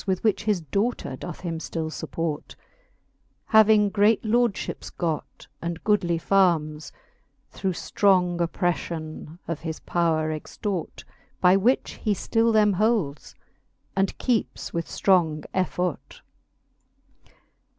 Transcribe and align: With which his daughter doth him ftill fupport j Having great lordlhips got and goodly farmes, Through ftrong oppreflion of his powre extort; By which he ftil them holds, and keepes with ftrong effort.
With 0.07 0.23
which 0.23 0.45
his 0.45 0.61
daughter 0.61 1.15
doth 1.15 1.41
him 1.41 1.59
ftill 1.59 1.89
fupport 1.91 2.41
j 2.47 2.55
Having 3.49 3.89
great 3.89 4.23
lordlhips 4.23 4.89
got 4.97 5.45
and 5.61 5.83
goodly 5.83 6.17
farmes, 6.17 6.91
Through 7.51 7.73
ftrong 7.73 8.39
oppreflion 8.39 9.37
of 9.47 9.59
his 9.59 9.79
powre 9.81 10.35
extort; 10.35 11.03
By 11.39 11.55
which 11.55 11.99
he 12.01 12.15
ftil 12.15 12.51
them 12.51 12.73
holds, 12.73 13.35
and 13.95 14.17
keepes 14.17 14.73
with 14.73 14.87
ftrong 14.87 15.45
effort. 15.53 16.23